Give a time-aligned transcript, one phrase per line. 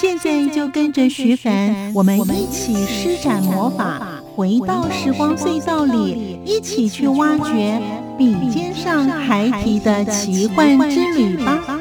[0.00, 4.00] 现在就跟着徐凡，我们一起施展魔法，
[4.36, 7.82] 回到时光隧道里，一起去挖掘
[8.16, 11.77] 笔尖上孩提的奇幻之旅吧。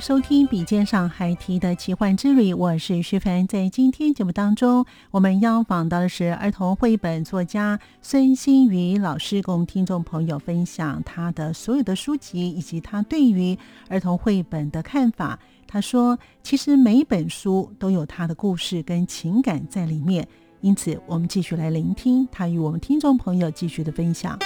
[0.00, 3.46] 收听《笔尖上海提的奇幻之旅》，我是徐凡。
[3.46, 13.56] 在今天节目当中，我们要访到的是儿童绘本作家孙新宇老师，跟我们听众朋友分享他的所有的书籍以及他对于
[13.88, 15.38] 儿童绘本的看法。
[15.66, 20.26] 他说：“其实每一本书都有他的故事跟情感在里面，
[20.62, 24.38] 因此我们继续来聆听他与我们听众朋友继续的分享。”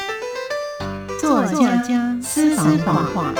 [1.20, 3.32] 作家私房话。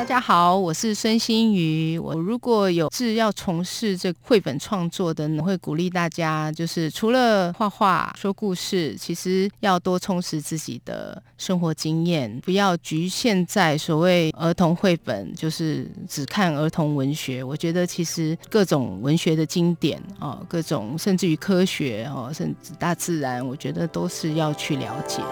[0.00, 1.98] 大家好，我是孙新宇。
[1.98, 17.44] 我如果有志要从事这绘本创作的，我会鼓励大家，就是除了画画、说故事，其实要多充实自己的生活经验，不要局限在所谓儿童绘本，就是只看儿童文学。
[17.44, 25.22] 我觉得其实各种文学的经典哦，各种甚至于科学哦，甚至大自然，我觉得都是要去了解。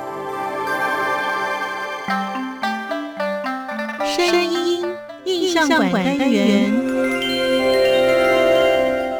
[5.66, 6.70] 象馆单元，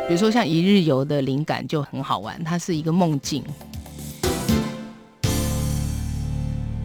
[0.07, 3.43] 比如说像一日游的灵感就很好玩，它是一个梦境。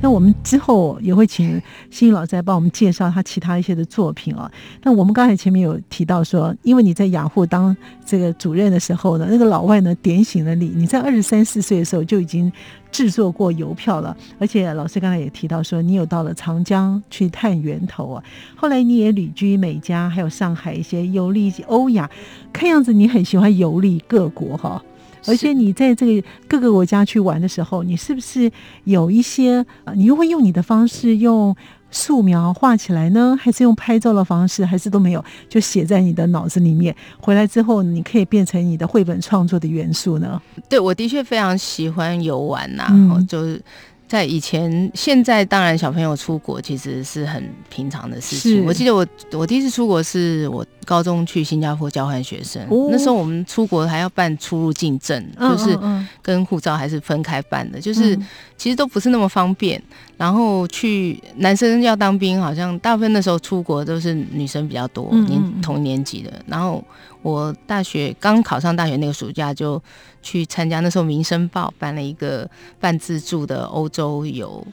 [0.03, 1.59] 那我们之后也会请
[1.89, 4.51] 新宇老师来帮我们介绍他其他一些的作品啊。
[4.81, 7.73] 那我们刚才前面有提到说，因为你在雅虎当
[8.05, 12.51] 这个主任的时候呢，那个老外呢点醒了你，你在二十三四岁的时候就已经
[12.91, 14.13] 制作过邮票了。
[14.39, 18.21] 而且老师刚才也提到说，你有到了长江去探源头啊。
[18.57, 22.11] 后来你也旅居美加，还有上海一些游历欧亚，
[22.51, 24.83] 看样子你很喜欢游历各国哈。
[25.27, 28.51] 而且你在这个各个国家去玩的时候，你是不是
[28.83, 31.55] 有一些你又会用你的方式用
[31.91, 33.37] 素描画起来呢？
[33.39, 34.65] 还是用拍照的方式？
[34.65, 35.23] 还是都没有？
[35.47, 40.41] 就写在你的脑子里面，回来之后你可以变成你的绘本创作的元素呢？
[40.67, 42.89] 对，我的确非常喜欢游玩呐，
[43.27, 43.61] 就是。
[44.05, 48.63] 在以前，现在当然小朋友出国其实是很平常的事情。
[48.63, 52.61] 我记得我我第一次出国是我高中去新加坡交换学生，
[52.91, 55.77] 那时候我们出国还要办出入境证，就是
[56.21, 58.15] 跟护照还是分开办的，就是
[58.57, 59.81] 其实都不是那么方便。
[60.17, 66.31] 然后去男生要当兵，好像大部分那时候出国都是女生比较多，年同年级的。
[66.47, 66.83] 然后
[67.21, 69.81] 我大学刚考上大学那个暑假就。
[70.25, 72.49] 去参加那时候《民生报》办了一个
[72.79, 74.65] 半自助的欧洲游，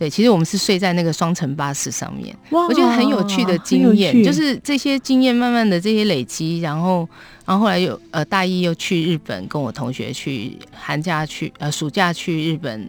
[0.00, 7.06] 对，其实我们是睡在那个双层巴士上面，我觉得很有趣的经验，就是这些经验慢慢的这些累积，然后，
[7.44, 12.88] 然后后来又呃大一又去日本，跟我同学去寒假去呃暑假去日本。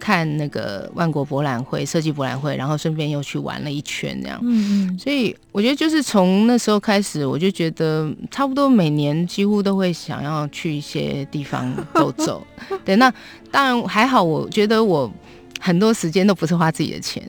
[0.00, 4.38] 看那个万国博览会、设计博览会，然后顺便又去玩了一圈，这样。
[4.44, 4.96] 嗯嗯。
[4.96, 12.46] 所以我觉得，就是从那时候开始，我就觉得差不多每年几乎都会想要去一些地方走走。
[12.86, 13.12] 对，那
[13.50, 15.12] 当然还好，我觉得我
[15.60, 17.22] 很多时间都不是花自己的钱。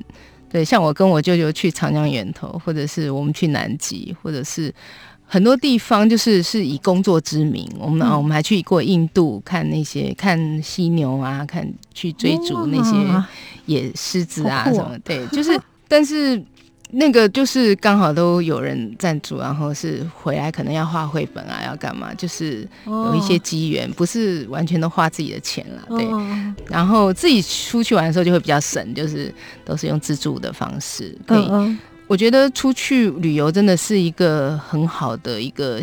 [0.49, 4.73] 对，像我跟我舅舅去长江源头，或者是我们去南极，或者是。
[5.31, 13.23] 很多地方就是是以工作之名，我们啊，我们还去过印度看那些看犀牛啊，看去追逐那些
[13.67, 15.51] 野狮子啊什么，对，就是，
[15.87, 16.43] 但是
[16.91, 26.07] 那个就是刚好都有人赞助，然后是回来可能要画绘本啊，要干嘛，就是有一些机缘，不是完全都花自己的钱了，对，
[26.67, 29.33] 然后自己出去玩的时候就会比较省，就是
[29.63, 31.77] 都是用自助的方式可以。
[32.07, 35.79] 我觉得出去旅游真的是一个很好的一个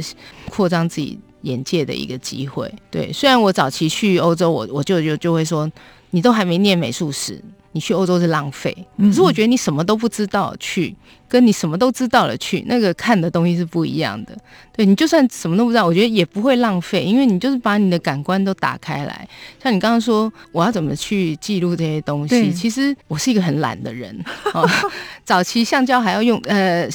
[0.51, 2.69] 扩张自己眼界的一个机会。
[2.91, 5.71] 对，虽然我早期去欧洲，我我就就就会说，
[6.11, 7.43] 你都还没念美术史。
[7.73, 10.97] 你去欧洲是浪费，可是我觉得你什么都不知道去，
[11.29, 14.35] 跟你什么都知道了去，那个看的东西是不一样的。
[14.75, 19.29] 对你就算什么都不知道，我觉得也不会浪费，因为你就是把你的感官都打开来。
[19.63, 22.51] 像你刚刚说，我要怎么去记录这些东西？
[22.51, 24.19] 其实我是一个很懒的人。
[25.23, 26.89] 早期橡胶还要用，呃，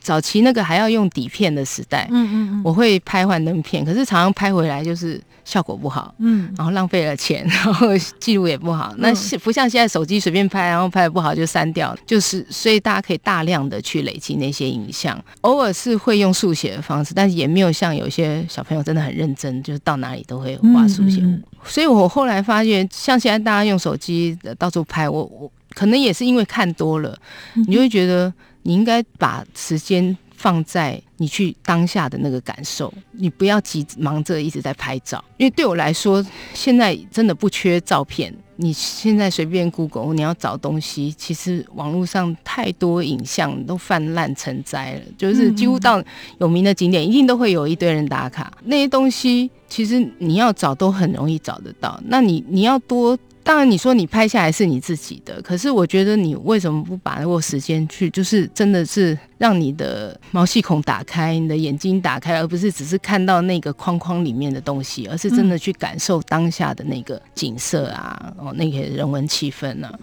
[0.00, 5.18] 早期那个还要用底片的时代，嗯嗯嗯，我会拍幻灯片，可是常常拍回来就是。
[5.46, 8.92] 效果不好，嗯，然后浪费了钱， 然后记录也不好。
[8.98, 9.14] 那
[9.44, 11.96] 不像现在手机随便拍，然后拍的不好就删掉。
[12.04, 15.16] 就是所以大家可以大量的去累积那些影像。
[15.42, 21.22] 偶尔是会用速写的方式，但是也没有像有些小朋友真的很认真，就是到哪里都会画速写。
[21.64, 27.16] 所以我后来发现，像现在大家用手机到处拍，我我可能也是因为看多了，
[27.54, 28.32] 你就会觉得
[28.62, 30.18] 你应该把时间。
[30.36, 36.24] 放在你去当下的那个感受，你不要急忙着一直在拍照，因为对我来说，
[36.54, 38.32] 现在真的不缺照片。
[38.58, 46.02] 你现在随便 Google，你要找东西，其实网络上太多影像都泛滥成灾了，就是几乎到
[46.38, 48.56] 有名的景点，一定都会有一堆人打卡。
[48.64, 53.18] 那些东西其实你要找都很容易找得到，那你你要多。
[53.46, 69.96] 当然，你说你拍下来是你自己的，可是我觉得你为什么不把握时间去，就是真的是让你的毛细孔打开，你的眼睛打开，而不是只是看到那个框框里面的东西，而是真的去感受当下的那个景色啊，哦，那些人文气氛呢？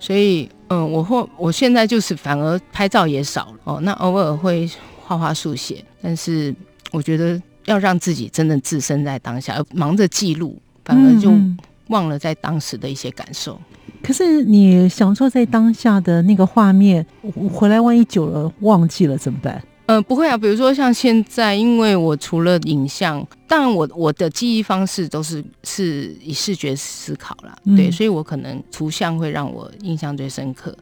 [0.00, 4.66] 所以，嗯，我或我现在就是反而拍照也少了哦，那偶尔会
[5.04, 6.54] 画画速写，但是
[6.92, 11.30] 我觉得要让自己真的置身在当下，而忙着记录，反而就。
[11.88, 13.60] 忘了在当时的一些感受，
[14.02, 17.04] 可是你享受在当下的那个画面，
[17.52, 19.62] 回来万一久了忘记了怎么办？
[19.86, 30.76] 呃，不会啊，比如说像现在，因为我除了影像，当然我我的记忆方式都是是以视觉思考啦，对，所以我可能图像会让我印象最深刻。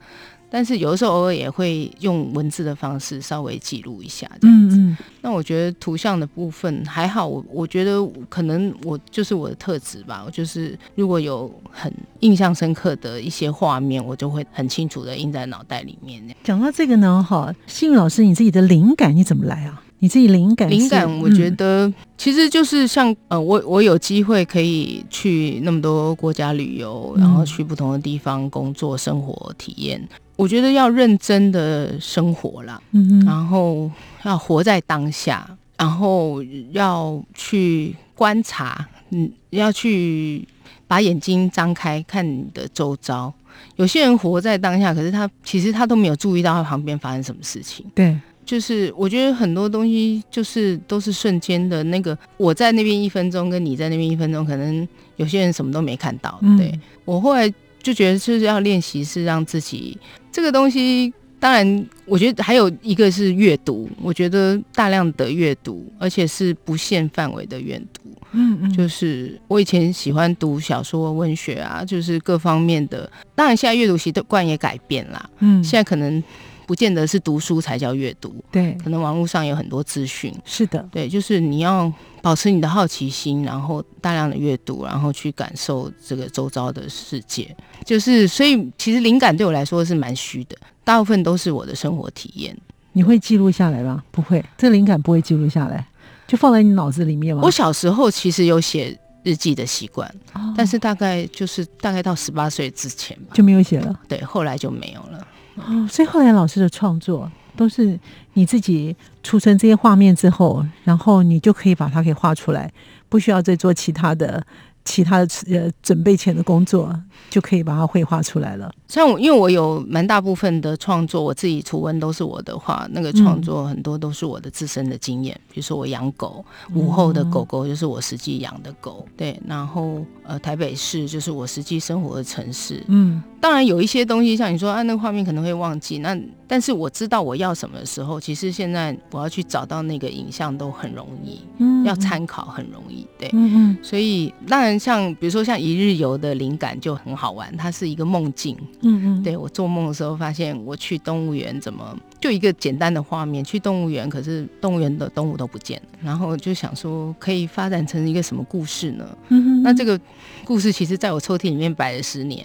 [0.55, 4.81] 但是有的时候偶尔也会用文字的方式稍微记录一下这样子。
[5.21, 10.23] 那我觉得图像的部分还好，我我觉得可能我就是我的特质吧。
[10.25, 16.25] 我就是如果有很印象深刻的一些画面，我就会很清楚的印在脑袋里面。
[16.45, 19.83] 讲到这个呢，哈，幸运老师，你自己的灵感你怎么来啊？
[19.99, 20.71] 你自己灵感？
[20.71, 30.07] 灵感，我觉得其实就是像呃，我我有机会可以去那么多国家旅游，然后去不同的地方工作、生活、体验。
[30.37, 32.81] 我觉得要认真的生活啦，
[33.25, 33.89] 然后
[34.25, 36.43] 要活在当下，然后
[36.73, 40.47] 要去观察，嗯，要去
[40.89, 43.33] 把眼睛张开看你的周遭。
[43.77, 47.87] 有些人活在当下，可是他其实他都没有注意到他旁边发生什么事情。
[47.95, 51.85] 对，就是我觉得很多东西就是都是瞬间的。
[51.85, 56.41] 那个我在那边一分钟，跟你在那边一分钟，可能有些人什么都没看到。
[56.59, 57.53] 对我后来。
[57.85, 59.97] 就觉得就是要练习，是让自己
[60.33, 61.13] 这个东西。
[61.39, 63.89] 当然，我觉得还有一个是阅读。
[64.01, 68.01] 我觉得大量的阅读，而且是不限范围的阅读。
[68.33, 73.09] 嗯嗯，就是我以前喜欢读小说、文学啊，就是各方面的。
[73.35, 75.31] 当然，现在阅读习惯也改变啦。
[75.41, 76.23] 嗯，现在可能。
[76.67, 92.57] 不见得是读书才叫阅读，对，可能网络上有很多资讯，是的，对，就是你要保持你的好奇心，然后大量的阅读，然后去感受这个周遭的世界，就是所以其实灵感对我来说是蛮虚的，大部分都是我的生活体验。
[92.93, 94.03] 你会记录下来吗？
[94.11, 95.85] 不会，这灵感不会记录下来，
[96.27, 97.43] 就放在你脑子里面吗？
[97.45, 100.09] 我小时候其实有写日记的习惯，
[100.57, 105.27] 但是大概就是大概到十八岁之前吧，就没有写了，对，后来就没有了。
[105.57, 107.99] 哦，所以后来老师的创作都是
[108.33, 112.73] 你自己储存这些画面之后，然后你就可以把它给画出来，
[113.09, 114.45] 不需要再做其他的。
[114.85, 116.95] 其他的呃准备前的工作
[117.31, 118.71] 就可以把它绘画出来了。
[118.87, 125.35] 像我，因为我有蛮大部分的创作，我自己图文都是我的画，那个创作很多都是我的自身的经验。
[125.51, 129.41] 比如说我养狗，午后的狗狗就是我实际养的狗，对。
[129.47, 132.85] 然后呃，台北市就是我实际生活的城市。
[132.89, 135.99] 嗯，当然有一些东西，像你说啊，那个画面可能会忘记。
[135.99, 143.79] 那但是我知道我要什么的时候，其实现在我要去找到那个影像都很容易，嗯，要参考很容易，对，嗯嗯。
[143.83, 144.74] 所以当然。
[144.79, 148.57] 像比如说像一日游的灵感就很好玩，它是一个梦境。
[148.83, 159.07] 嗯嗯，对我做梦的时候发现我去动物园怎么就一个简单的画面，去动物园可是动物园的动物都不见了，然后就想说可以发展成一个什么故事呢？
[159.29, 159.99] 嗯那这个
[160.45, 162.45] 故事其实在我抽屉里面摆了十年。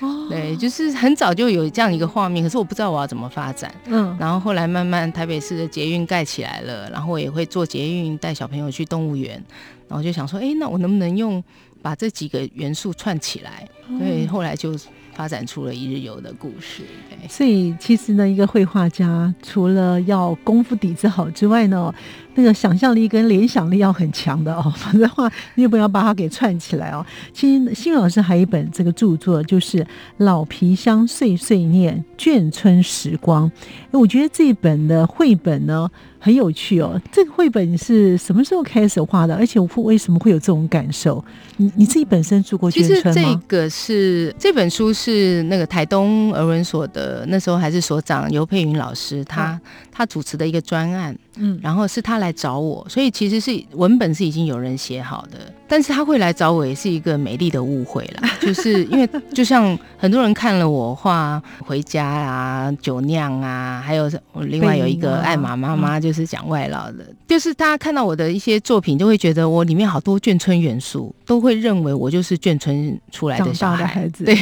[0.00, 3.74] 哦，对，就是很早就有这样一个画面，可是我不知道我要怎么发展。
[3.86, 9.42] 嗯，然后后来慢慢台北市的捷运盖起来了，然后我也会做捷运带小朋友去动物园，
[9.88, 11.42] 然后就想说，哎，那我能不能用？
[11.88, 13.66] 把这几个元素串起来，
[13.98, 14.76] 所以后来就。
[15.14, 16.84] 发展出了一日游的故事，
[17.28, 21.92] 所以其实呢，一个绘画家除了要功夫底子好之外呢，
[22.36, 27.04] 那个想象力跟联想力要很强的哦， 否则的话，你也不要把它给串起来哦。
[27.32, 29.78] 其实新老师还有一本这个著作，就是
[30.18, 33.50] 《老皮箱碎碎念眷村时光》。
[33.98, 35.90] 我觉得这本的绘本呢。
[36.18, 39.34] 很有趣哦，这个绘本是什么时候开始画的？
[39.36, 41.24] 而且我为什么会有这种感受？
[41.56, 43.12] 你你自己本身住过眷村吗？
[43.12, 49.60] 其实这个是这本书是那个台东儿文所的那时候还是所长尤佩云老师他
[49.92, 51.16] 他主持的一个专案。
[51.38, 74.08] 嗯，然后是他来找我，所以其实是文本是已经有人写好的，但是他会来找我也是一个美丽的误会啦， 就是因为就像很多人看了我画回家啊、酒酿啊，还有另外有一个艾玛妈妈，就是讲外劳的，就是大家看到我的一些作品，就会觉得我里面好多眷村元素，都会认为我就是眷村出来的小孩。
[74.08, 74.34] 子，对，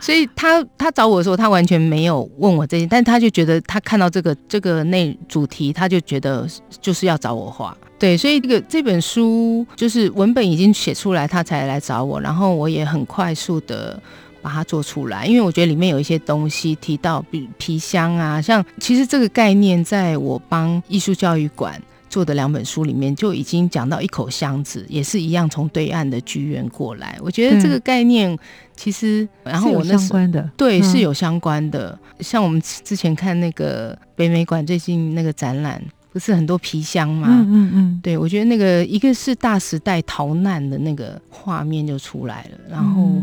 [0.00, 5.98] 所以他他找我的时候，他完全没有问我这些，但他就觉得他看到这个这个内主题，他就。
[6.08, 6.48] 觉得
[6.80, 14.00] 就是要找我画，对，所以这个这本书就是文本已经写出来，他才来找我，然后我也很快速的
[14.40, 28.36] 把它做出来，因为我觉得里面有一些东西提到，比皮箱啊，像其实这个概念在我帮艺术教育馆做的两本书里面就已经讲到一口箱子，也是一样从对岸的剧院过来，我觉得这个概念
[28.76, 35.82] 其实，然后我那相关的对是有相关的，像我们之前看那个北美馆最近那个展览。
[36.10, 37.28] 不是很多皮箱吗？
[37.30, 43.22] 嗯嗯嗯，对，我觉得那个一个是大时代逃难的那个画面就出来了，然后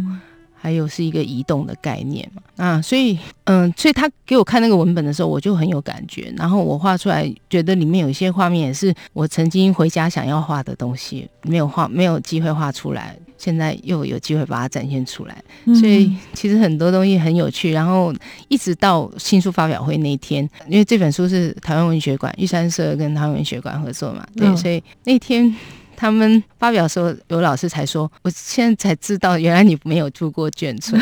[0.65, 13.15] 还有是一个移动的概念嘛，啊，所以嗯，所以他给我看那个文本的时候，我就很有感觉，然后我画出来，觉得里面有一些画面也是我曾经回家想要画的东西，没有画，没有机会画出来。
[13.37, 15.43] 现在又有机会把它展现出来，
[15.79, 17.71] 所以其实很多东西很有趣。
[17.71, 18.11] 然后
[18.47, 25.53] 一直到新书发表会那一天，因为这本书是台湾文学馆玉山社跟台湾文学馆合作嘛，对，所以那天
[25.95, 31.01] 他们发表的时候，有老师才说，我现在才知道，原来你没有住过眷村。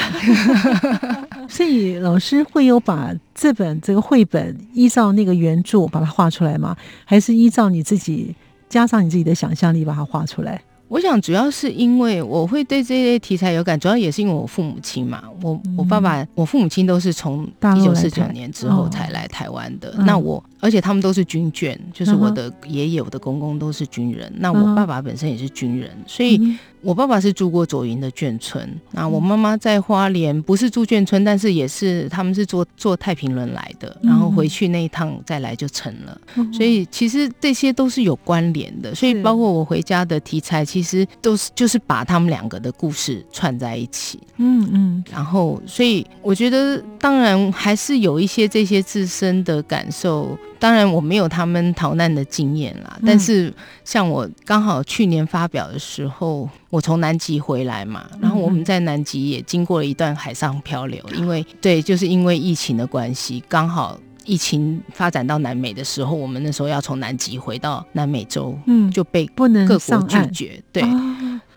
[1.50, 6.76] 所以老师会有把这本这个绘本依照那个原著把它画出来吗？
[7.06, 8.34] 还是依照你自己
[8.70, 10.62] 加上你自己的想象力把它画出来？
[10.94, 17.44] 我想主要是因为我会对这类题材有感，主要也是因为我父母亲嘛，我我爸爸、我父母亲都是从
[17.76, 19.92] 一九四九年之后才来台湾的。
[20.06, 24.32] 那我而且他们都是军眷，就是我的爷爷、我的公公都是军人。
[24.38, 26.40] 那我爸爸本身也是军人，所以。
[26.84, 36.20] 我爸爸是住过左营的眷村，那我妈妈在花莲不是住眷村，但是也是他们是坐坐太平轮来的，然后回去那一趟再来就成了，
[36.52, 38.94] 所以其实这些都是有关联的。
[38.94, 44.20] 所以包括我回家的题材，其实都是就是把他们两个的故事串在一起。
[44.38, 50.38] 嗯嗯，然后所以我觉得当然还是有一些这些自身的感受。
[50.64, 53.54] 当然我没有他们逃难的经验啦，但是
[53.84, 70.82] 像我刚好去年发表的时候，我从南极回来嘛，然后我们在南极也经过了一段海上漂流，因为对，就是因为疫情的关系，刚好疫情发展到南美的时候，我们那时候要从南极回到南美洲，嗯，就被不能各国拒绝，对，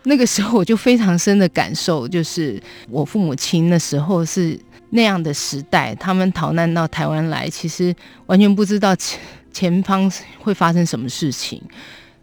[0.03, 4.59] 那个时候我就非常深的感受，就是我父母亲那时候是。
[4.89, 7.93] 那样的时代，他们逃难到台湾来，其实
[8.25, 9.19] 完全不知道前
[9.51, 11.61] 前方会发生什么事情。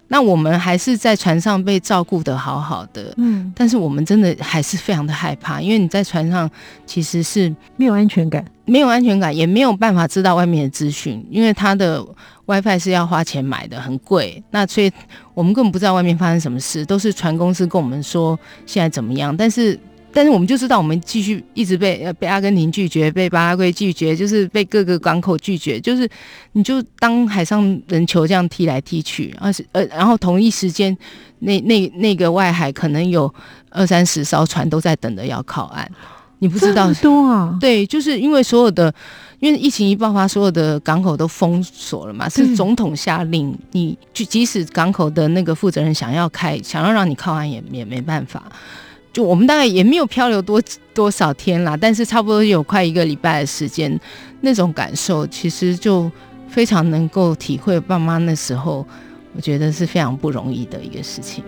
[0.09, 6.49] 那我们还是在船上被照顾的好好的，嗯，但是我们真的还是非常的害怕，因为你在船上
[6.87, 12.05] 其实是没有安全感，没有安全感，也没有办法知道外面的资讯，因为他的
[12.47, 14.41] WiFi 是要花钱买的，很贵。
[14.51, 14.93] 那所以
[15.33, 19.79] 我们根本不知道外面发生什么事，都是船公司跟我们说现在怎么样，但是。
[20.15, 26.09] 但是我们就知道，我们继续一直被呃被阿根廷拒绝，被巴拉圭拒绝，就是被各个港口拒绝，就是
[26.53, 30.97] 你就当海上人球这样踢来踢去，而是呃，然后同一时间，
[31.41, 33.33] 那那那个外海可能有
[33.71, 35.91] 二三十艘船都在等着要靠岸，
[36.39, 37.59] 你不知道多啊？
[37.61, 38.95] 对，就是因为所有的，
[39.41, 48.45] 因为疫情一爆发，所有的港口都封锁了嘛，是总统下令，你就即使港口的那个负责人想要开，想要让你靠岸，也也没办法。
[49.15, 50.61] 就我们大概也没有漂流多
[50.93, 53.99] 多少天啦，但是差不多有快一个礼拜的时间，
[54.41, 56.11] 那种感受其实就
[56.49, 58.85] 非常能够体会爸妈那时候，
[59.37, 61.45] 我觉得是非常不容易的一个事情。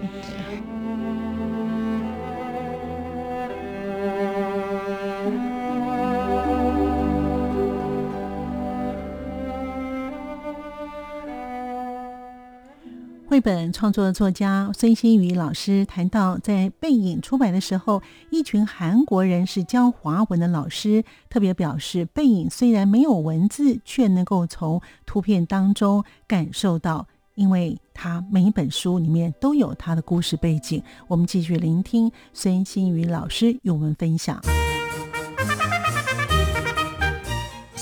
[13.28, 30.80] 绘本创作作家孙新宇老师谈到，在《背影》出版的时候，一群韩国人是教华文的老师，特别表示，《背影》虽然没有文字，却能够从图片当中感受到，因为他每一本书里面都有他的故事背景。
[31.08, 34.40] 我们继续聆听孙新宇老师与我们分享。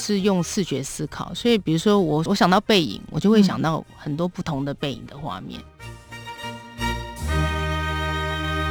[0.07, 5.59] 是用视觉思考，所以比如说我我想到背影，我就会想到很多不同的背影的画面。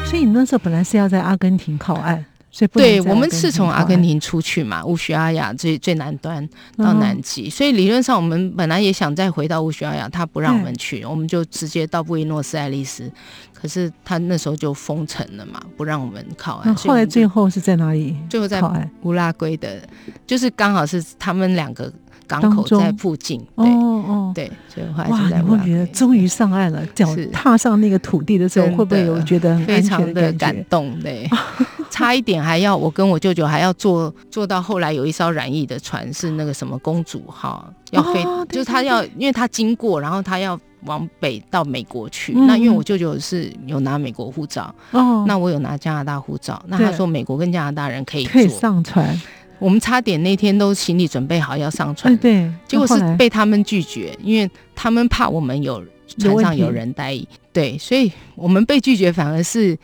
[0.06, 2.24] 所以你那时候本来是要在阿根廷靠岸。
[2.72, 13.12] 对，我们是从阿根廷出去嘛，乌须阿雅最最南端到南极，所以理论上我们本来也想再回到乌须阿雅，他不让我们去，我们就直接到布宜诺斯艾利斯，
[13.54, 16.76] 可是他那时候就封城了嘛，不让我们靠岸。
[16.76, 18.16] 后来最后是在哪里？
[18.30, 18.62] 最后在
[19.02, 19.82] 乌拉圭的，
[20.28, 21.92] 就是刚好是他们两个。
[22.28, 30.98] 港口在附近，哦哦，对，所以哇，你会觉得终于上岸了，脚踏上那个土地的时候，会不会有觉得非常的感动？
[31.00, 31.30] 对，
[31.90, 42.34] 差一点还要我跟我舅舅还要坐坐到后来有一艘染疫的船，是那个什么公主号要飞，就是他要，因为他经过，然后他要往北到美国去。
[42.34, 49.20] 那因为我舅舅是有拿美国护照，哦，那我有拿加拿大护照，那他说美国跟加拿大人可以可以上船。
[49.64, 55.82] 我们差点那天都行李准备好要上船，对，结果是被他们拒绝，因为他们怕我们有
[56.18, 57.18] 船上有人待，
[57.54, 59.78] 对，所以我们被拒绝反而是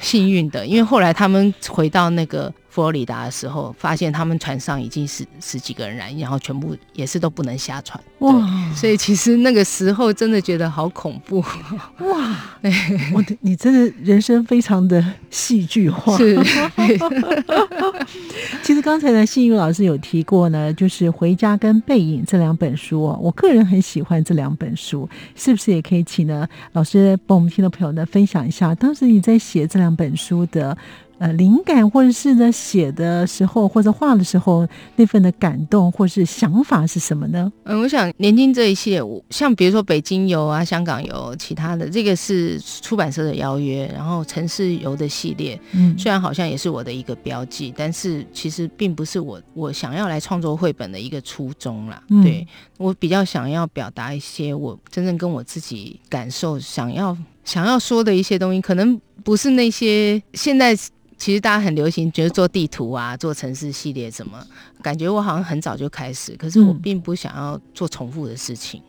[0.00, 2.52] 幸运的，因为后来他们回到那个。
[2.70, 8.00] 佛罗里达的时候，发现他们船上已经是十几个人染疫，然后全部也是都不能下船。
[8.20, 8.70] 哇！
[8.76, 11.40] 所以其实那个时候真的觉得好恐怖。
[11.40, 12.36] 哇！
[13.12, 16.16] 我的，你真的人生非常的戏剧化。
[16.16, 16.38] 是。
[18.62, 30.76] 其实刚才呢，信宇老师有提过呢，就是《回家》跟《背影》这两本书哦，我个人很喜欢这两本书，是不是也可以请呢老师帮我们听众朋友呢分享一下，当时你在写这两本书的？
[31.20, 37.52] 呃，灵感或者是呢，写的时候或者画的时候，那份的感动或是想法是什么呢？
[37.64, 52.02] 嗯，我想年轻这一系列，像比如说北京游啊、香港游，其他的这个是出版社的邀约，然后城市游的系列，嗯，虽然好像也是我的一个标记，但是其实并不是我我想要来创作绘本的一个初衷啦。
[52.22, 52.46] 对
[52.78, 57.14] 我比较想要表达一些我真正跟我自己感受想要
[57.44, 60.74] 想要说的一些东西，可能不是那些现在。
[61.20, 64.42] 其实大家很流行，觉得做地图啊，做城市系列什么，
[64.82, 68.82] 感觉我好像很早就开始，可是我并不想要做重复的事情。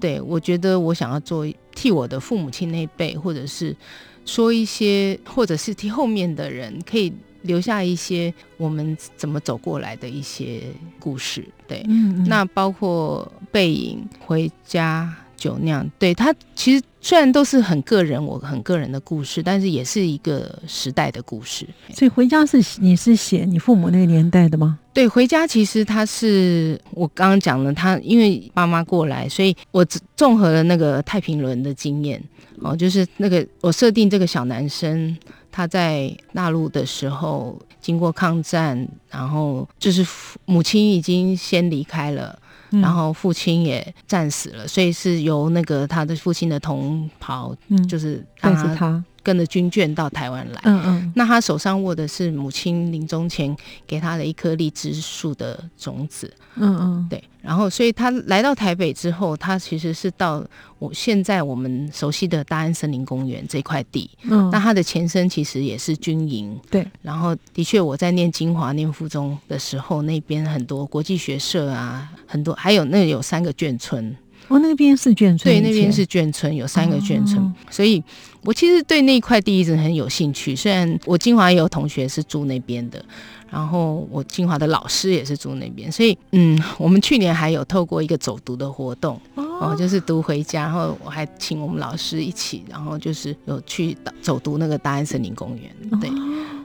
[0.00, 3.76] 对，我觉得我想要做替我的父母亲那辈，或者是
[4.24, 10.62] 说一些，或者是替后面的人，可以留下一些我们怎么走过来的一些
[11.00, 11.44] 故事。
[11.66, 11.82] 对，
[12.26, 16.82] 那包括背影、回家、酒酿，对他其实。
[17.06, 21.68] 虽然都是很个人，我很个人的故事，但是也是一个时代的故事。
[21.92, 24.78] 所以回家是你是写你父母那个年代的吗？
[24.94, 29.84] 对，回家其实他是我刚刚讲了，他因为爸妈过来，所以我
[30.16, 32.18] 综合了那个太平轮的经验
[32.62, 35.14] 哦，就是那个我设定这个小男生
[35.52, 40.02] 他在大陆的时候，经过抗战，然后就是
[40.46, 42.38] 母亲已经先离开了。
[42.80, 47.54] 然后父亲也战死了，所以是由那个他的父亲的同袍，
[47.88, 49.02] 就是带着他。
[49.22, 53.56] 跟着军眷到台湾来，嗯嗯，那他手上握的是母亲临终前
[53.86, 60.42] 给他的一颗荔枝树的种子，嗯嗯，对，然后所以他来到台北之后，他其实是到
[60.78, 74.16] 我现在我们熟悉的大安森林公园这块地，嗯，那他的前身其实也是军营，对，然后的确我在念金华念附中的时候，那边很多国际学社啊，很多还有那有三个眷村。
[74.48, 78.02] 哦，那边是眷村，对，那边是眷村，有三个眷村，所以
[78.44, 80.54] 我其实对那一块地一直很有兴趣。
[80.54, 83.04] 虽然我金华也有同学是住那边的，
[83.50, 96.10] 然后我金华的老师也是住那边，所以嗯，我们去年还有透过一个走读的活动，哦，就是读回家，然后我还请我们老师一起，然后就是有去走读那个大安森林公园，对。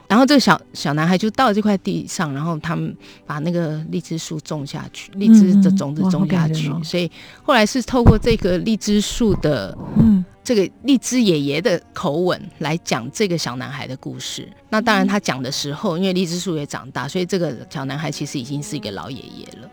[0.08, 7.10] 然后这个小小男孩就到这块地上，然后他们把那个荔枝树种下去，荔枝的种子种下去，所以
[7.44, 14.52] 后来是透过这个荔枝树的，嗯，这个荔枝爷爷的口吻来讲这个小男孩的故事。
[14.72, 19.70] 那当然他讲的时候，因为荔枝树也长大，所以这个小男孩其实已经是一个老爷爷了。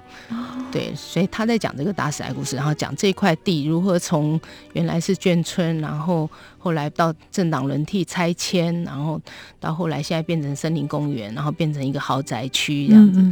[0.71, 4.39] 对，所以他在讲这个大时代故事，然后讲这块地如何从
[4.75, 9.19] 原来是眷村，然后后来到政党轮替拆迁，然后
[9.59, 13.25] 到后来现在变成森林公园，然后变成一个豪宅区这样子。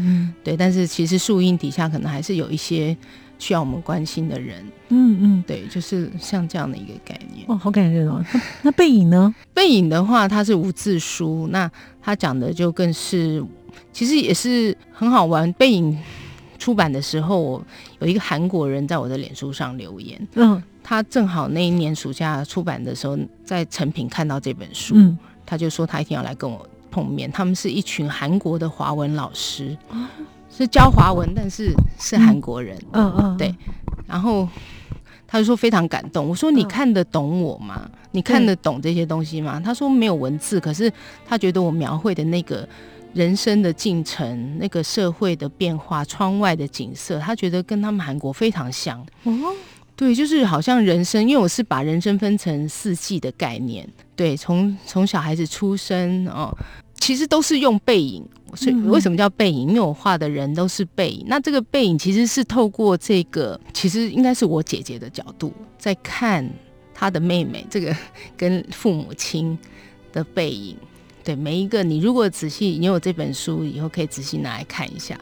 [0.43, 2.97] 对，但是其实树荫底下可能还是有一些
[3.39, 4.65] 需要我们关心的人。
[4.91, 7.57] 嗯嗯，对，就是像这样的一个概念。
[7.57, 8.25] 哦，好感人哦。
[8.63, 9.35] 那背影呢？
[9.53, 11.71] 背影的话，它是无字书，那
[12.03, 13.45] 它讲的就更是，
[13.93, 15.53] 其实也是很好玩。
[15.55, 15.97] 背影
[16.59, 17.63] 出版的时候，
[18.01, 27.31] 有一个韩国人在我的脸书上留言，嗯，他正好那一年暑假出版的时候，在成品看到这本书，嗯，他就说他一定要来跟我碰面。
[27.31, 29.77] 他们是一群韩国的华文老师。
[30.57, 32.79] 是教华文，但是是韩国人。
[32.93, 33.53] 嗯嗯，对。
[34.07, 34.49] 然后
[35.27, 36.29] 他就说非常感动。
[36.29, 37.91] 我说你看得懂我吗？
[38.13, 39.61] 你看得懂这些东西吗？
[39.65, 40.93] 他说没有文字，可是
[41.27, 42.69] 他觉得我描绘的那个
[43.13, 49.01] 人生的进程、那个社会的变化、窗外的景色，他觉得跟他们韩国非常像。
[49.25, 49.33] 哦，
[49.97, 53.89] 对，就是好像人生，因为我是把人生分成四季的概念。
[54.15, 56.57] 对，从从小孩子出生哦。
[57.05, 59.69] 其实都是用背影，所以为什么叫背影？
[59.69, 61.23] 因为我画的人都是背影。
[61.29, 66.51] 那这个背影其实是透过这个，其实应该是我姐姐的角度在看
[66.95, 67.95] 她的妹妹，这个
[68.39, 69.59] 跟父母亲
[70.15, 70.75] 的背影。
[71.23, 75.15] 对每一个，你如果仔细，你有这本书以后可以仔细拿来看一下。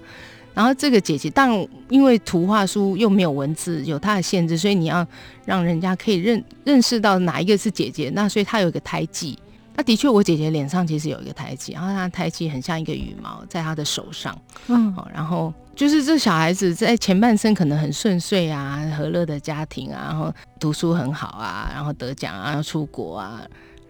[0.55, 1.51] 然后这个姐姐，但
[1.89, 5.05] 因为图画书又没有文字，有它的限制，所以你要
[5.45, 8.09] 让人家可以认认识到哪一个是姐姐。
[8.15, 9.37] 那所以她有一个胎记。
[9.75, 14.39] 那的确，我姐姐脸上其实有一个胎记，然后她胎记很像一个羽毛在她的手上。
[14.69, 23.41] 嗯，然后就是这小孩子在前半生可能很顺遂啊，和乐的家庭啊，然后读书很好啊，然后得奖啊，要出国啊，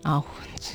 [0.02, 0.24] 然后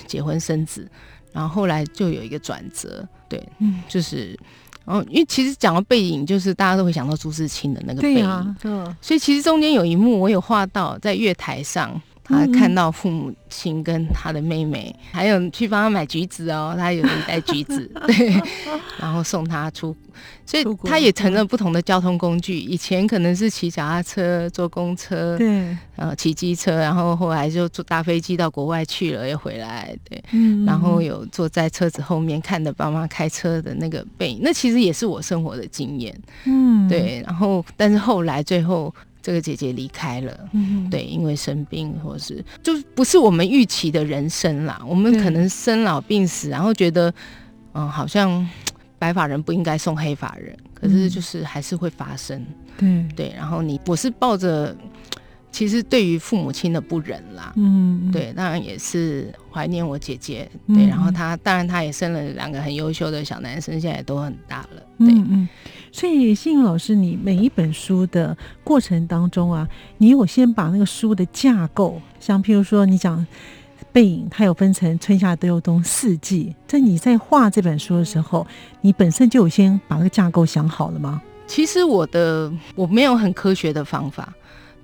[0.05, 0.85] 结婚生子，
[1.31, 4.37] 然后后来就有一个转折，对，嗯，就是，
[4.83, 8.55] 然后因为其实讲到背影，就是大家都会想到朱自清的那个背影，
[9.01, 12.01] 所以其实中间有一幕我有画到在月台上。
[12.27, 18.41] 他看到父母亲跟他的妹妹，还有去帮他买橘子哦，他有人带橘子， 对，
[18.99, 19.95] 然后送他出，
[20.45, 22.59] 所以他也乘了不同的交通工具。
[22.59, 30.21] 以前可能是骑脚踏车、坐公车，对，呃，骑机车，然后后来就坐大飞机到国外去了，又回来，对，
[30.65, 36.13] 然后有坐在车子后面看着爸妈开车的那个背影，那其实也是我生活的经验，
[36.43, 38.93] 嗯，对，然后但是后来最后。
[39.27, 40.49] 这个姐姐离开了，
[40.89, 44.81] 对，因为生病，或是就不是我们预期的人生啦。
[44.87, 47.13] 我们可能生老病死，然后觉得，
[47.73, 48.49] 嗯，好像
[48.97, 52.41] 白发人不应该送黑发人，可是就是还是会发生。
[52.77, 54.73] 对对，然后你我是抱着。
[55.51, 65.47] 其实对于父母亲的不忍啦，嗯，对，当然也是怀念我姐姐，对，然后她当然她也生了两个很优秀的小男生，现在也都很大了，对，嗯，
[65.91, 73.25] 所以幸运老师，你每一本书的过程当中啊，你有先把那个书的架构，像譬如说你讲
[73.91, 78.45] 背影，它有分成春夏秋冬四季，在你在画这本书的时候，
[78.81, 81.19] 你本身就有先把那个架构想好了吗？
[81.47, 84.31] 其实我的我没有很科学的方法。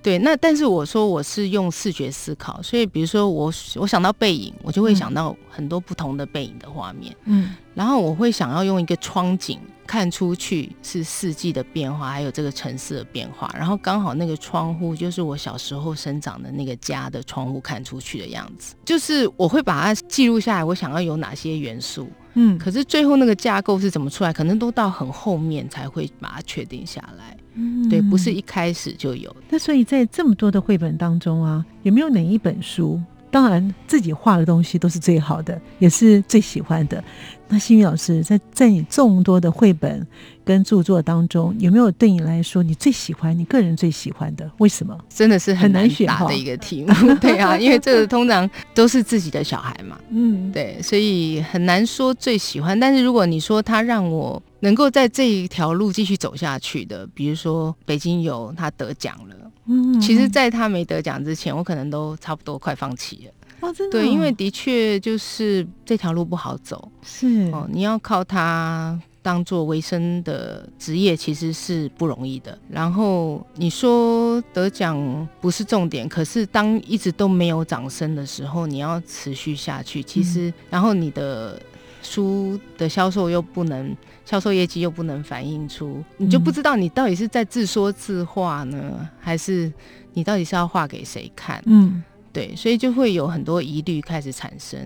[0.03, 27.32] 对，那但是我说我是用视觉思考，所以比如说我我想到背影，我就会想到很多不同的背影的画面，嗯，然后我会想要用一个窗景看出去是四季的变化，还有这个城市的变化，然后刚好那个窗户就是我小时候生长的那个家的窗户看出去的样子，就是我会把它记录下来，我想要有哪些元素，嗯，可是最后那个架构是怎么出来，可能都到很后面才会把它确定下来。
[27.55, 29.35] 嗯，对，不是一开始就有。
[29.49, 32.99] 那所以在这么多的绘本当中啊，有没有哪一本书？
[33.29, 37.03] 当然自己画的东西都是最好的，也是最喜欢的。
[37.47, 40.05] 那幸运老师在在你众多的绘本
[40.45, 44.47] 跟著作当中，有没有对你来说你最喜欢、你个人最喜欢的？
[44.59, 44.95] 为什么？
[45.09, 46.93] 真的是很难选的一个题目。
[47.19, 49.97] 对啊，因为这个通常都是自己的小孩嘛。
[50.09, 52.79] 嗯，对，所以很难说最喜欢。
[52.79, 59.35] 但是如果你说他让我能够在这一条路继续走下去的，比如说北京有他得奖了。
[59.65, 63.33] 嗯，其实，在他没得奖之前，我可能都差不多快放弃了。
[63.59, 63.99] 哦，真的。
[63.99, 66.89] 对，因为的确就是这条路不好走。
[67.01, 72.57] 是哦，你要靠他当做维生的职业，其实是不容易的。
[72.69, 80.01] 然后你说得奖不是重点，可是当一直都没有掌声的时候，你要持续下去。
[80.03, 81.61] 其实，然后你的
[82.03, 83.97] 书的销售又不能。
[84.25, 89.69] 销售业绩又不能反映出，你就不知道你到底是在自说自话呢，还是
[90.13, 91.61] 你到底是要画给谁看？
[91.65, 94.79] 嗯，对，所以就会有很多疑虑开始产生。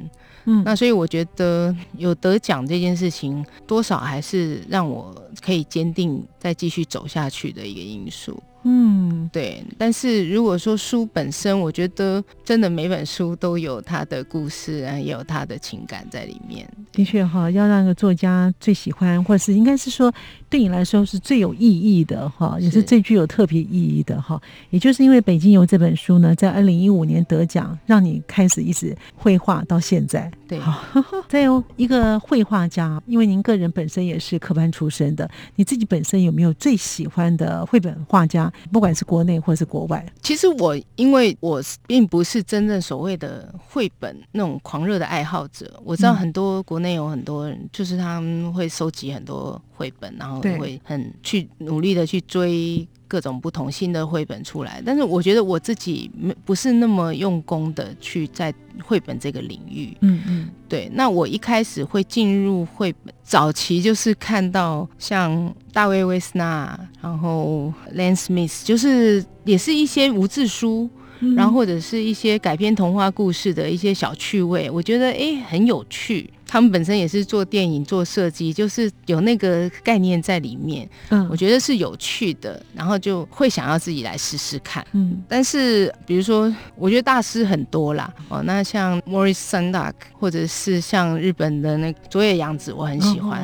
[0.46, 8.42] 嗯，那所以我觉得有得奖这件事情，多少还是让我可以坚定再继续走下去的一个因素。
[8.70, 9.64] 嗯，对。
[9.78, 16.68] 但是如果说书本身，我觉得真的每本书都有它的故事啊，也有它的情感在里面。
[16.92, 20.14] 的确哈，要让一个作家最喜欢，或者是应该是说
[20.50, 24.42] 对你来说是最有意义的哈，也是最具有特别意义的哈。
[24.70, 30.30] 也就是因为《北京游》这本书呢，在二零一五年得奖，让你开始一直绘画到现在。
[30.46, 30.60] 对，
[31.30, 38.52] 再有一个绘画家，因为您个人本身也是科班出身的，你自己本身有没有最喜欢的绘本画家？
[38.72, 40.06] 不管是国内或是国外。
[40.22, 52.88] 其实我因为我并不是真正所谓的绘本那种狂热的爱好者，我知道很多国内有很多人，就是他们会收集很多绘本，然后会很去努力的去追。
[53.08, 59.96] 各种不同新的绘本出来，但是我觉得我自己没不是那么用功的去在绘本这个领域。
[60.02, 60.90] 嗯嗯，对。
[60.94, 70.90] 那我一开始会进入绘本，早期就是看到像大卫·威斯纳，然后 Lane Smith，就是也是一些无字书。
[71.36, 76.30] 然后或者是一些改编童话故事的一些小趣味，我觉得哎很有趣。
[76.48, 80.90] 他们本身也是做电影做设计，就是有那个概念在里面。
[81.10, 84.86] 嗯，我觉得是有趣的，然后就会想要自己来试试看。
[84.94, 88.12] 嗯，但是比如说，我觉得大师很多啦。
[88.30, 93.44] 哦，那像 Morris Sundak，或者是像日本的那佐野洋子，我很喜欢。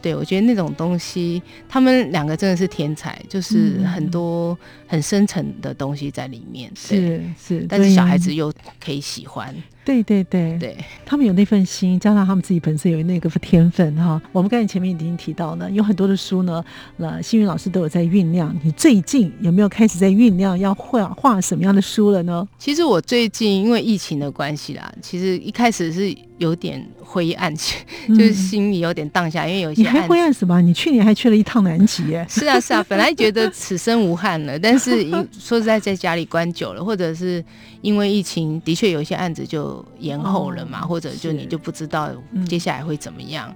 [0.00, 4.56] 对，我觉得那种东西，他们两个真的是天才，就是很多
[4.86, 6.70] 很深层的东西在里面。
[6.76, 9.52] 是是，但是小孩子又可以喜欢。
[9.86, 14.20] 对对对对，他们有那份心，加上他们自己本身有那个天分哈。
[14.32, 16.62] 我们刚才前面已经提到呢，有很多的书呢，
[16.96, 18.52] 那幸运老师都有在酝酿。
[18.64, 22.46] 你最近有没有开始在酝酿要画画什么样的书了呢？
[22.58, 27.54] 其实我最近因为疫情的关系啦，其实一开始是有点灰暗，
[28.08, 30.60] 就是心里有点荡下，因为有些你还灰暗什么？
[30.60, 32.26] 你去年还去了一趟南极耶？
[32.28, 37.44] 是啊是啊，本来觉得此生无憾了，但是说实在，在家里关久了，或者是
[37.82, 39.75] 因为疫情，的确有一些案子就。
[39.98, 42.10] 延后了嘛，或者就你就不知道
[42.48, 43.52] 接下来会怎么样。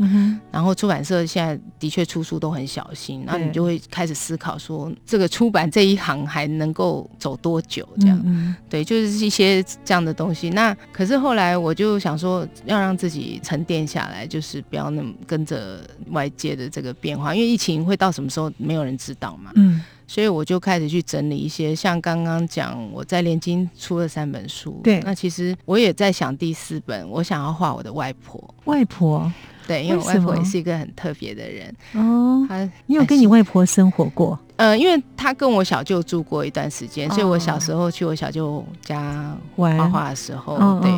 [0.50, 7.88] 然后出版社现在的确出书都很小心，然后你就会开始思考说，这个出版这一行还能够走多久？
[8.00, 10.50] 这样，对，就是一些这样的东西。
[10.50, 15.80] 那可是后来我就想说，要让自己沉淀下来，就是不要那么跟着
[16.11, 19.52] 外界的这个变化，因为疫情会到什么时候，没有人知道嘛。
[19.54, 19.83] 嗯。
[20.10, 28.42] 所以我就开始去整理一些，像刚刚讲我在连经出了三本书，对，那其实我也在想第四本，我想要画我的外婆。
[28.64, 29.32] 外婆，
[29.70, 32.44] 对，因为我外婆也是一个很特别的人哦。
[32.48, 34.37] 她，你有跟你外婆生活过？
[34.56, 40.90] 呃，因为她跟我小舅住过一段时间，所以我小时候去我小舅家画画的时候，对。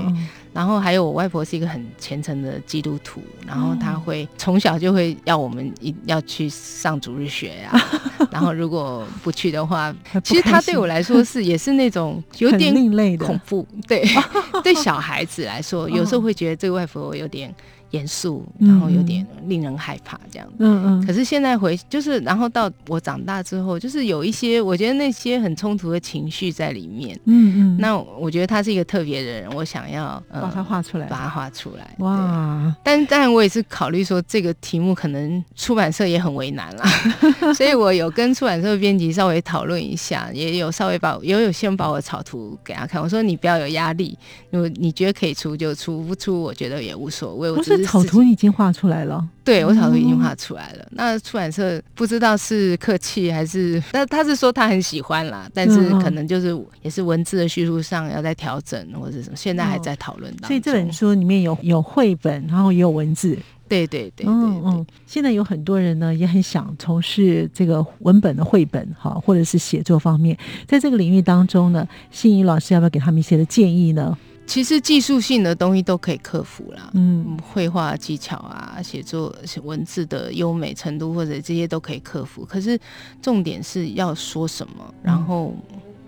[0.54, 7.72] 然后还有我外婆是一个很虔诚的基督徒，然后她会从小就会要我们一要去上主日学呀，
[8.30, 14.04] 然后如果不去的话，其实她对我来说是也是那种 有点另类的恐怖，对，
[14.62, 17.54] 对小孩子来说，有时候会觉得这个外婆有点。
[17.92, 20.48] 严肃，然后有点令人害怕这样。
[20.58, 21.06] 嗯嗯。
[21.06, 27.18] 可是现在回就是，然后到我长大之后，就是有一些我觉得那些很冲突的情绪在里面。
[27.26, 27.76] 嗯嗯。
[27.78, 31.94] 那我觉得他是一个特别的人，我想要把他画出来，把他画出来。
[31.98, 32.74] 哇！
[32.82, 36.84] 但当然我也是考虑说这个题目可能出版社也很为难啦，
[37.54, 43.02] 所以我有跟出版社编辑稍微讨论一下，也有稍微把也有先把我草图给他看。
[43.02, 44.16] 我说你不要有压力，
[44.50, 47.50] 如果你觉得可以出就出，不出我觉得也无所谓。
[47.50, 47.81] 我只是。
[47.84, 50.86] 草图已经画出来了，对我草图已经画出来了。
[50.90, 60.32] 那出版社不知道是客气还是，那他是说他很喜欢啦，但是可能就是也是文字的叙述上要再调整或者什么，现在还在讨论。
[60.46, 63.38] 所以这本书里面有有绘本，然后也有文字。
[63.68, 64.86] 对对对，嗯嗯。
[65.06, 74.16] 现在有很多人呢也很想从事这个文本的绘本哈，或者是写作方面，在这个领域当中呢，心怡老师要不要给他们一些的建议呢？
[74.52, 82.44] 其实技术性的东西都可以克服啦，嗯，绘画技巧啊，写作文字的优美程度或者这些都可以克服。
[82.44, 82.78] 可是
[83.22, 85.56] 重点是要说什么，然后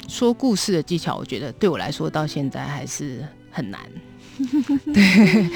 [0.08, 3.80] 说故事的技巧，我觉得对我来说到现在还是很难。
[4.92, 5.50] 对，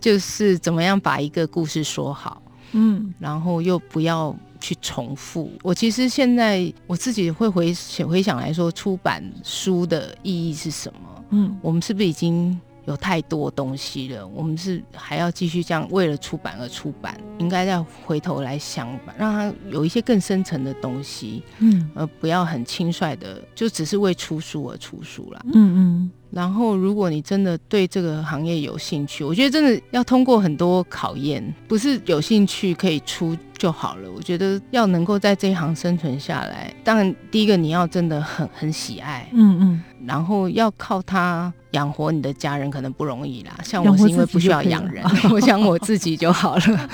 [0.00, 2.42] 就是怎么样把一个故事说好，
[2.72, 5.50] 嗯，然后又不要去重复。
[5.62, 7.74] 我其实现在我自己会回
[8.08, 11.24] 回想来说，出版书的意义是什么？
[11.28, 26.10] 嗯，我们是不是已经有太多东西了，我们是还要继续这样为了出版而出版，应该要回头来想，让它有一些更深层的东西，嗯，而不要很轻率的就只是为出书而出书了，嗯嗯。
[26.30, 34.10] 然后，如果你真的对这个行业有兴趣，我觉得真的要通过很多考验，不是有兴趣可以出就好了。
[34.10, 41.52] 我觉得要能够在这一行生存下来，当然第一个你要真的很很喜爱，嗯嗯，然后要靠它。
[41.74, 46.90] 养活你的家人可能不容易啦，像我是因为不需要养人， 我想我自己就好了。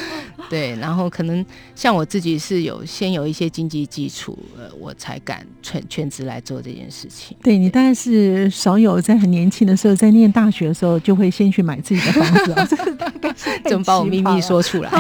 [0.49, 1.45] 对，然后可能
[1.77, 7.37] 像我自己是有先有一些经济基础，呃，我才敢全全职来做这件事情。
[7.43, 12.67] 对你当然是少有在很年轻的时候，在念大学的时候就会先去买自己的房子啊，
[13.69, 14.91] 怎么把我秘密说出来？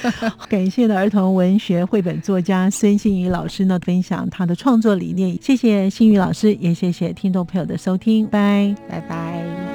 [0.48, 5.38] 感谢的儿童文学绘本作家孙欣怡老师呢，分享他的创作理念。
[5.40, 9.27] 谢谢欣宇老师，也谢谢听众朋友的收听，拜拜拜。
[9.28, 9.67] Bye.